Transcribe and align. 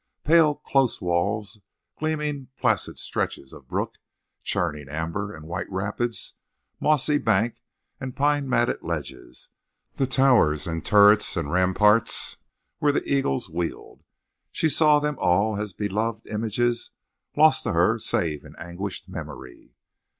Pale 0.25 0.55
close 0.65 0.99
walls, 0.99 1.59
gleaming 1.99 2.47
placid 2.59 2.97
stretches 2.97 3.53
of 3.53 3.67
brook, 3.67 3.99
churning 4.41 4.89
amber 4.89 5.31
and 5.31 5.45
white 5.45 5.69
rapids, 5.71 6.37
mossy 6.79 7.19
banks 7.19 7.59
and 7.99 8.15
pine 8.15 8.49
matted 8.49 8.81
ledges, 8.81 9.49
the 9.97 10.07
towers 10.07 10.65
and 10.65 10.83
turrets 10.83 11.37
and 11.37 11.51
ramparts 11.53 12.37
where 12.79 12.91
the 12.91 13.07
eagles 13.07 13.47
wheeled—she 13.47 14.69
saw 14.69 14.97
them 14.99 15.17
all 15.19 15.61
as 15.61 15.71
beloved 15.71 16.27
images 16.29 16.89
lost 17.37 17.61
to 17.61 17.73
her 17.73 17.99
save 17.99 18.43
in 18.43 18.55
anguished 18.55 19.07
memory. 19.07 19.75